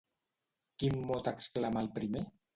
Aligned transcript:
Quin 0.83 0.97
mot 1.11 1.31
exclama 1.33 1.87
el 1.87 1.93
primer? 2.01 2.27